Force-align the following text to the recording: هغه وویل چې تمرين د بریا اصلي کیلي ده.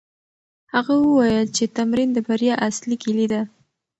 هغه 0.73 0.93
وویل 1.05 1.45
چې 1.55 1.63
تمرين 1.77 2.09
د 2.13 2.17
بریا 2.27 2.55
اصلي 2.69 2.95
کیلي 3.03 3.27
ده. 3.33 3.41